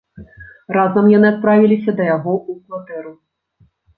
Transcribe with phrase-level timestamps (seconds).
[0.77, 3.13] Разам яны адправіліся да яго ў кватэру.